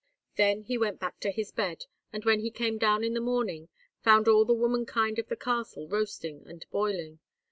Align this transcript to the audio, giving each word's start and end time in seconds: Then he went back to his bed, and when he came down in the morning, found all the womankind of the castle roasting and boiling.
Then 0.35 0.63
he 0.63 0.79
went 0.79 0.99
back 0.99 1.19
to 1.19 1.29
his 1.29 1.51
bed, 1.51 1.85
and 2.11 2.25
when 2.25 2.39
he 2.39 2.49
came 2.49 2.79
down 2.79 3.03
in 3.03 3.13
the 3.13 3.21
morning, 3.21 3.69
found 4.03 4.27
all 4.27 4.45
the 4.45 4.51
womankind 4.55 5.19
of 5.19 5.27
the 5.27 5.37
castle 5.37 5.87
roasting 5.87 6.41
and 6.47 6.65
boiling. 6.71 7.19